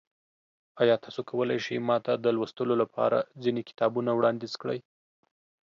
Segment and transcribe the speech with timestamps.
[0.81, 4.79] ایا تاسو کولی شئ ما ته د لوستلو لپاره ځینې کتابونه وړاندیز کړئ؟